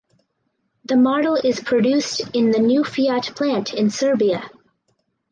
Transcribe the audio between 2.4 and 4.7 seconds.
the new Fiat plant in Serbia.